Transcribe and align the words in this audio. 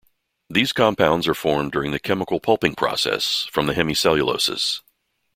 These 0.49 0.73
compounds 0.73 1.27
are 1.27 1.35
formed 1.35 1.71
during 1.71 1.91
the 1.91 1.99
chemical 1.99 2.39
pulping 2.39 2.73
process, 2.73 3.47
from 3.51 3.67
the 3.67 3.75
hemicelluloses. 3.75 4.81